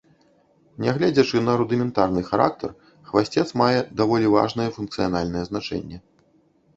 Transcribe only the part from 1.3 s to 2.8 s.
на рудыментарны характар,